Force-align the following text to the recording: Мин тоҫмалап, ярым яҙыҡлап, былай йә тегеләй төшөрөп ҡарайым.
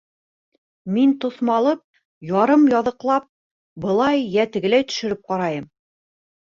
Мин 0.95 1.11
тоҫмалап, 1.25 1.83
ярым 2.31 2.65
яҙыҡлап, 2.73 3.31
былай 3.87 4.27
йә 4.35 4.51
тегеләй 4.59 4.93
төшөрөп 4.93 5.25
ҡарайым. 5.33 5.75